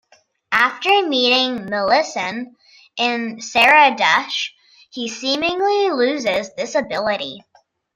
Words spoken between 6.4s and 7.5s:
this ability.